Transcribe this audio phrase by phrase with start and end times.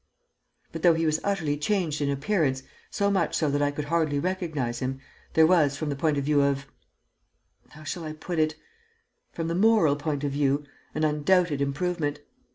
[0.71, 4.17] But, though he was utterly changed in appearance, so much so that I could hardly
[4.17, 4.99] recognize him,
[5.33, 6.65] there was, from the point of view of
[7.69, 8.55] how shall I put it?
[9.31, 10.63] from the moral point of view,
[10.95, 12.19] an undoubted improvement.